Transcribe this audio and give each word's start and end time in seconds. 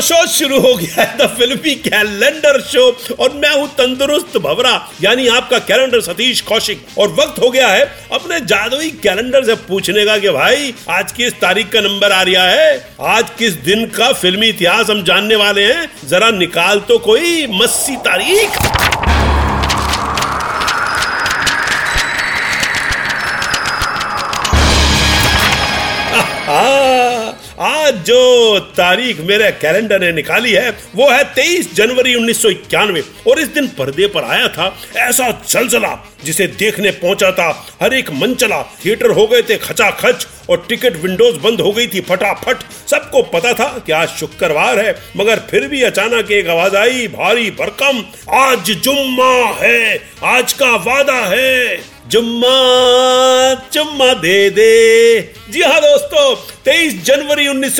Show 0.00 0.26
शुरू 0.26 0.60
हो 0.60 0.74
गया 0.74 1.02
है, 1.02 1.18
द 1.18 1.34
फिल्मी 1.38 1.74
कैलेंडर 1.74 2.60
शो, 2.60 2.98
और 3.20 3.32
मैं 3.32 3.50
हूँ 3.50 3.68
तंदुरुस्त 3.68 4.38
भवरा, 4.38 4.88
यानी 5.02 5.28
आपका 5.28 5.58
कैलेंडर 5.58 6.00
सतीश 6.00 6.40
कौशिक। 6.40 6.86
और 6.98 7.08
वक्त 7.08 7.42
हो 7.42 7.50
गया 7.50 7.68
है 7.68 7.92
अपने 8.12 8.40
जादुई 8.40 8.90
कैलेंडर 8.90 9.44
से 9.44 9.54
पूछने 9.54 10.04
का 10.04 10.18
कि 10.18 10.30
भाई, 10.30 10.74
आज 10.90 11.12
किस 11.12 11.32
तारीख 11.32 11.72
का 11.72 11.80
नंबर 11.80 12.12
आ 12.12 12.22
रहा 12.22 12.44
है? 12.44 12.88
आज 13.00 13.26
किस 13.38 13.52
दिन 13.52 13.86
का 13.86 14.12
फिल्मी 14.12 14.46
इतिहास 14.46 14.90
हम 14.90 15.02
जानने 15.02 15.36
वाले 15.36 15.64
हैं? 15.64 16.08
जरा 16.08 16.30
निकाल 16.30 16.80
तो 16.80 16.98
कोई, 16.98 17.46
मस्सी 17.46 17.96
तारीख। 17.96 18.48
आज 27.60 27.94
जो 27.94 28.58
तारीख 28.58 29.20
मेरे 29.20 29.50
कैलेंडर 29.52 30.00
ने 30.00 30.12
निकाली 30.12 30.52
है, 30.52 30.70
वो 30.70 31.10
है 31.10 31.24
23 31.24 31.74
जनवरी 31.74 32.14
उन्नीस 32.14 32.42
सौ 32.42 32.48
इक्यानवे। 32.48 33.02
और 33.28 33.38
इस 33.38 33.48
दिन 33.48 33.66
पर्दे 33.68 34.06
पर 34.06 34.24
आया 34.24 34.48
था 34.48 34.78
ऐसा 34.96 35.42
जलजला 35.48 36.08
जिसे 36.24 36.46
देखने 36.46 36.90
पहुँचा 36.90 37.30
था 37.32 37.66
हर 37.82 37.94
एक 37.94 38.10
मंचला। 38.10 38.62
थिएटर 38.84 39.10
हो 39.10 39.26
गए 39.26 39.42
थे 39.42 39.56
खचाखच 39.56 40.26
और 40.50 40.66
टिकट 40.68 40.96
विंडोज़ 40.96 41.38
बंद 41.38 41.60
हो 41.60 41.72
गई 41.72 41.86
थी 41.86 42.00
फटाफट। 42.00 42.56
सबको 42.88 43.22
पता 43.22 43.52
था 43.52 43.82
कि 43.86 43.92
आज 43.92 44.08
शुक्रवार 44.08 44.78
है, 44.78 44.96
मगर 45.16 45.38
फिर 45.50 45.68
भी 45.68 45.82
अचानक 45.82 46.30
एक 46.30 46.48
आवाज़ 46.48 46.76
आई, 46.76 47.08
भारी 47.08 47.50
भरकम, 47.50 48.04
आज 48.34 48.70
जुम्मा 48.70 49.52
है, 49.60 50.02
आज 50.24 50.52
का 50.52 50.74
वादा 50.76 51.20
है। 51.26 51.97
जुम्मा 52.08 53.54
जुम्मा 53.72 54.14
दे 54.14 54.50
दे। 54.50 55.20
जी 55.50 55.62
हाँ 55.62 55.80
दोस्तों 55.80 56.34
23 56.64 57.04
जनवरी 57.04 57.48
उन्नीस 57.48 57.76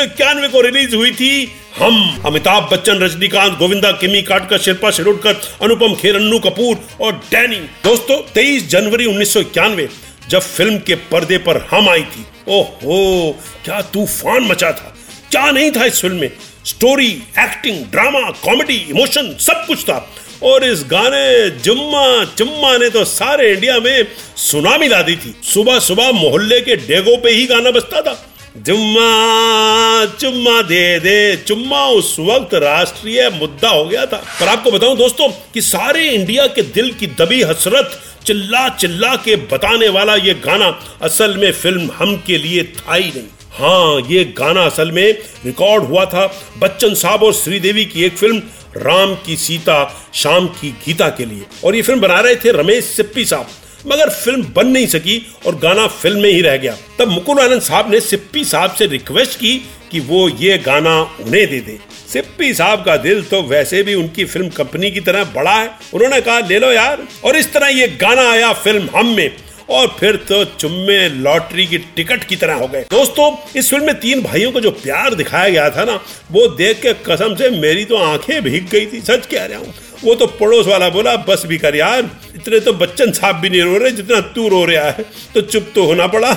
को 0.52 0.60
रिलीज़ 0.60 0.96
हुई 0.96 1.10
थी 1.10 1.52
हम, 1.78 2.22
अमिताभ 2.26 2.68
बच्चन, 2.72 2.92
रजनीकांत, 2.92 3.58
गोविंदा, 3.58 3.90
किमी 3.92 4.22
काटकर 4.22 4.58
शिल्पा 4.58 4.90
शिरोडकर, 4.90 5.34
अनुपम 5.62 5.94
खेर, 5.94 6.16
अन्नू 6.16 6.38
कपूर 6.38 6.76
और 7.00 7.12
डैनी। 7.12 7.56
दोस्तों 7.56 8.16
23 8.34 8.68
जनवरी 8.68 9.06
उन्नीस 9.06 9.34
सौ 9.34 9.40
इक्यानवे, 9.40 9.88
जब 10.28 10.40
फ़िल्म 10.40 10.78
के 10.78 10.94
पर्दे 10.94 11.38
पर 11.38 11.56
हम 11.70 11.88
आई 11.88 12.02
थी। 12.02 12.26
ओहो, 12.48 13.38
क्या 13.64 13.80
तूफ़ान 13.80 14.42
मचा 14.42 14.72
था। 14.72 14.96
क्या 15.30 15.50
नहीं 15.50 15.70
था 15.70 15.84
इस 15.84 16.00
फ़िल्म 16.00 16.16
में। 16.16 16.30
Story, 16.64 17.22
acting, 17.38 17.84
drama, 17.84 18.30
comedy, 18.30 18.86
emotion, 18.90 19.36
सब 19.40 19.64
कुछ 19.66 19.82
था। 19.82 20.10
और 20.42 20.64
इस 20.64 20.84
गाने 20.90 21.50
जुम्मा 21.58 22.24
चुम्मा 22.38 22.76
ने 22.78 22.88
तो 22.90 23.04
सारे 23.06 23.52
इंडिया 23.52 23.78
में 23.78 24.06
सुनामी 24.38 24.88
ला 24.88 25.00
दी 25.02 25.16
थी। 25.16 25.34
सुबह 25.44 25.78
सुबह 25.80 26.10
मोहल्ले 26.12 26.60
के 26.60 26.76
डेगो 26.78 27.16
पे 27.16 27.30
ही 27.30 27.46
गाना 27.46 27.70
बजता 27.70 28.00
था। 28.02 28.16
जुम्मा 28.58 30.04
चुम्मा 30.20 30.60
दे 30.62 30.98
दे 31.00 31.36
चुम्मा 31.38 31.84
उस 31.88 32.14
वक्त 32.20 32.54
राष्ट्रीय 32.54 33.28
मुद्दा 33.30 33.68
हो 33.68 33.84
गया 33.84 34.04
था। 34.06 34.16
पर 34.40 34.48
आपको 34.48 34.70
बताऊँ 34.70 34.96
दोस्तों 34.96 35.28
कि 35.54 35.60
सारे 35.62 36.08
इंडिया 36.08 36.46
के 36.48 36.62
दिल 36.62 36.92
की 36.92 37.06
दबी 37.18 37.42
हसरत, 37.42 38.00
चिल्ला 38.26 38.68
चिल्ला 38.70 39.14
के 39.16 39.36
बताने 39.50 39.88
वाला 39.88 40.14
ये 40.16 40.34
गाना 40.44 40.68
असल 41.02 41.36
में 41.36 41.50
फ़िल्म 41.52 41.90
हम 41.94 42.16
के 42.26 42.38
लिए 42.38 42.62
था 42.64 42.94
ही 42.94 43.10
नहीं। 43.10 43.26
हाँ 43.58 44.00
ये 44.10 44.24
गाना 44.38 44.62
असल 44.62 44.90
में 44.92 45.06
रिकॉर्ड 45.44 45.84
हुआ 45.84 46.04
था 46.06 46.26
बच्चन 46.58 46.94
साहब 46.94 47.22
और 47.22 47.32
श्रीदेवी 47.34 47.84
की 47.84 48.04
एक 48.04 48.16
फ़िल्म 48.18 48.42
राम 48.76 49.14
की 49.14 49.36
सीता, 49.36 50.10
शाम 50.14 50.46
की 50.46 50.70
गीता 50.86 51.08
के 51.08 51.24
लिए। 51.24 51.42
और 51.64 51.76
ये 51.76 51.82
फ़िल्म 51.82 52.00
बना 52.00 52.20
रहे 52.20 52.36
थे 52.36 52.52
रमेश 52.52 52.84
सिप्पी 52.84 53.24
साहब। 53.24 53.46
मगर 53.86 54.08
फ़िल्म 54.08 54.46
बन 54.56 54.66
नहीं 54.66 54.86
सकी 54.86 55.26
और 55.46 55.56
गाना 55.56 55.86
फ़िल्म 55.86 56.20
में 56.20 56.30
ही 56.30 56.40
रह 56.40 56.56
गया। 56.56 56.76
तब 56.98 57.08
मुकुल 57.08 57.38
आनंद 57.38 57.62
साहब 57.62 57.90
ने 57.90 58.00
सिप्पी 58.00 58.44
साहब 58.44 58.74
से 58.74 58.86
रिक्वेस्ट 58.86 59.38
की 59.38 59.56
कि 59.92 60.00
वो 60.00 60.28
ये 60.28 60.58
गाना 60.58 61.00
उन्हें 61.00 61.46
दे 61.50 61.60
दे। 61.60 61.78
सिप्पी 62.12 62.54
साहब 62.54 62.84
का 62.84 62.96
दिल 62.96 63.22
तो 63.22 63.42
वैसे 63.42 63.82
भी 63.82 63.94
उनकी 63.94 64.24
फ़िल्म 64.24 64.48
कंपनी 64.48 64.90
की 64.90 65.00
तरह 65.00 65.24
बड़ा 65.24 65.54
है। 65.54 65.70
उन्होंने 65.94 66.20
कहा, 66.20 66.38
ले 66.40 66.58
लो 66.58 66.72
यार। 66.72 67.06
और 67.24 67.36
इस 67.36 67.52
तरह 67.52 67.68
ये 67.68 67.88
गाना 67.88 68.30
आया 68.30 68.52
फ़िल्म 68.52 68.88
हम 68.96 69.06
में। 69.06 69.36
और 69.70 69.86
फिर 69.98 70.16
तो 70.28 70.44
चुम्मे 70.44 71.08
लॉटरी 71.08 71.66
की 71.66 71.78
टिकट 71.96 72.24
की 72.24 72.36
तरह 72.36 72.54
हो 72.54 72.68
गए। 72.68 72.82
दोस्तों, 72.90 73.30
इस 73.56 73.70
फ़िल्म 73.70 73.86
में 73.86 73.98
तीन 74.00 74.22
भाइयों 74.22 74.52
को 74.52 74.60
जो 74.60 74.70
प्यार 74.72 75.14
दिखाया 75.14 75.48
गया 75.48 75.68
था 75.70 75.84
ना, 75.84 76.00
वो 76.32 76.46
देख 76.48 76.80
के 76.82 76.92
कसम 77.04 77.34
से 77.34 77.50
मेरी 77.50 77.84
तो 77.84 77.96
आँखें 77.96 78.42
भीग 78.42 78.68
गई 78.68 78.86
थी, 78.86 79.00
सच 79.00 79.26
कह 79.26 79.44
रहा 79.44 79.58
हूँ। 79.58 79.74
वो 80.04 80.14
तो 80.14 80.26
पड़ोस 80.40 80.66
वाला 80.66 80.88
बोला, 80.88 81.14
बस 81.18 81.42
भी 81.46 81.58
कर 81.58 81.76
यार, 81.76 82.10
इतने 82.34 82.60
तो 82.60 82.72
बच्चन 82.74 83.12
साहब 83.12 83.36
भी 83.36 83.50
नहीं 83.50 83.62
रो 83.62 83.78
रहे 83.78 83.90
जितना 83.90 84.20
तू 84.34 84.48
रो 84.48 84.64
रहा 84.64 84.84
है 84.84 85.04
तो 85.34 85.40
चुप 85.42 85.70
तो 85.74 85.84
होना 85.84 86.06
पड़ा। 86.06 86.32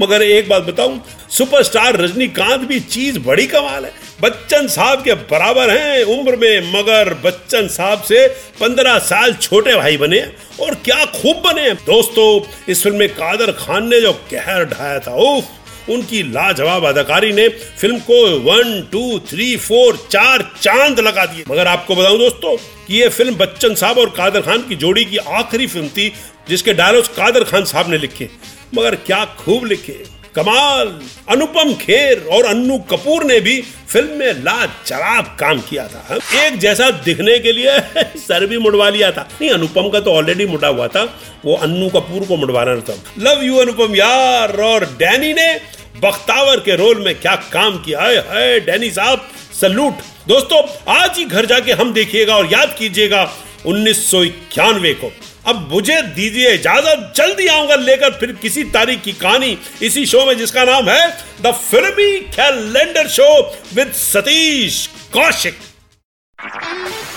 मगर 0.00 0.22
एक 0.22 0.48
बात 0.48 0.62
बताऊँ 0.62 1.00
सुपरस्टार 1.30 1.96
रजनीकांत 1.96 2.60
भी 2.60 2.80
चीज़ 2.80 3.18
बड़ी 3.18 3.46
कमाल 3.46 3.84
है। 3.84 3.92
बच्चन 4.22 4.66
साहब 4.68 5.02
के 5.02 5.14
बराबर 5.14 5.70
हैं 5.70 6.02
उम्र 6.04 6.36
में, 6.36 6.72
मगर 6.72 7.12
बच्चन 7.24 7.68
साहब 7.68 8.02
से 8.02 8.26
पंद्रह 8.60 8.98
साल 9.04 9.34
छोटे 9.34 9.76
भाई 9.76 9.96
बने 9.96 10.20
और 10.60 10.74
क्या 10.84 11.04
खूब 11.12 11.36
बने 11.46 11.70
दोस्तों, 11.86 12.28
इस 12.68 12.82
फ़िल्म 12.82 12.98
में 12.98 13.08
कादर 13.10 13.52
खान 13.52 13.88
ने 13.88 14.00
जो 14.00 14.12
कहर 14.30 14.64
ढाया 14.64 14.98
था, 14.98 15.14
उफ! 15.14 15.44
उनकी 15.90 16.22
लाजवाब 16.22 16.84
अदाकारी 16.84 17.32
ने 17.32 17.48
फ़िल्म 17.48 17.98
को 17.98 18.38
वन, 18.38 18.88
टू, 18.92 19.18
थ्री, 19.18 19.56
फोर, 19.56 20.06
चार 20.10 20.52
चाँद 20.62 21.00
लगा 21.00 21.26
दिए। 21.26 21.44
मगर 21.50 21.66
आपको 21.66 21.96
बताऊँ 21.96 22.18
दोस्तों 22.18 22.56
कि 22.56 23.02
ये 23.02 23.08
फ़िल्म 23.08 23.34
बच्चन 23.34 23.74
साहब 23.74 23.98
और 23.98 24.10
कादर 24.10 24.40
खान 24.40 24.62
की 24.62 24.76
जोड़ी 24.76 25.04
की 25.04 25.16
आखिरी 25.16 25.66
फ़िल्म 25.66 25.88
थी, 25.88 26.12
जिसके 26.48 26.72
डायलॉग्स 26.72 27.08
कादर 27.08 27.44
खान 27.44 27.64
साहब 27.64 27.90
ने 27.90 27.98
लिखे। 27.98 28.28
मगर 28.74 28.94
क्या 28.94 29.24
खूब 29.24 29.64
लिखे। 29.64 30.20
कमाल, 30.34 31.00
अनुपम 31.28 31.74
खेर 31.74 32.26
और 32.32 32.44
अन्नू 32.44 32.78
कपूर 32.78 33.24
ने 33.24 33.40
भी 33.40 33.62
फ़िल्म 33.88 34.10
में 34.10 34.32
लाजवाब 34.32 35.36
काम 35.40 35.60
किया 35.60 35.88
था। 35.88 36.18
एक 36.46 36.58
जैसा 36.58 36.90
दिखने 36.90 37.38
के 37.38 37.52
लिए 37.52 37.80
सर 38.16 38.46
भी 38.46 38.58
मुड़वा 38.58 38.90
लिया 38.90 39.10
था। 39.12 39.28
नहीं, 39.40 39.50
अनुपम 39.50 39.88
का 39.88 40.00
तो 40.00 40.12
ऑलरेडी 40.12 40.46
मुड़ा 40.46 40.68
हुआ 40.68 40.88
था। 40.88 41.20
वो 41.44 41.56
अन्नू 41.56 41.88
कपूर 41.88 42.26
को 42.26 42.36
मुड़वाना 42.36 42.76
था। 42.76 42.94
लव 43.18 43.42
यू 43.42 43.56
अनुपम 43.56 43.96
यार 43.96 44.60
और 44.60 44.84
डैनी 44.84 45.32
ने 45.34 45.60
बख्तावर 46.02 46.60
के 46.60 46.76
रोल 46.76 47.02
में 47.04 47.14
क्या 47.20 47.34
काम 47.52 47.78
किया 47.78 48.00
है, 48.00 48.18
है 48.30 48.60
डैनी 48.60 48.90
साहब 48.90 49.28
सल्यूट। 49.60 49.94
दोस्तों 50.28 50.62
आज 50.94 51.18
ही 51.18 51.24
घर 51.24 51.46
जाके 51.46 51.72
हम 51.72 51.92
देखिएगा 51.92 52.36
और 52.36 52.52
याद 52.52 52.74
कीजिएगा 52.78 53.22
उन्नीस 53.66 54.10
सौ 54.10 54.22
इक्यानवे 54.22 54.92
को। 54.94 55.10
अब 55.48 55.68
मुझे 55.72 56.00
दीजिए 56.14 56.50
इजाज़त 56.54 57.12
जल्दी 57.16 57.46
आऊँगा 57.46 57.74
लेकर 57.76 58.10
फिर 58.20 58.32
किसी 58.42 58.64
तारीख 58.74 59.02
की 59.02 59.12
कहानी 59.12 59.56
इसी 59.82 60.04
शो 60.06 60.24
में 60.26 60.36
जिसका 60.38 60.64
नाम 60.64 60.88
है 60.90 61.08
the 61.42 61.52
filmi 61.62 62.18
calendar 62.36 63.08
show 63.08 63.30
with 63.74 63.92
Satish 63.94 64.86
Kaushik. 65.12 65.58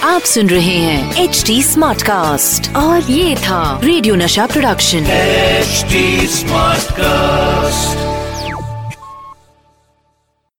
आप 0.03 0.21
सुन 0.27 0.49
रहे 0.49 0.77
हैं 0.77 1.23
एच 1.23 1.43
डी 1.47 1.61
स्मार्ट 1.63 2.01
कास्ट 2.01 2.75
और 2.75 3.11
ये 3.11 3.35
था 3.35 3.79
रेडियो 3.83 4.15
नशा 4.15 4.45
प्रोडक्शन। 4.47 5.05
HD 5.11 6.27
smart 6.27 6.83
Smartcast. 6.83 8.12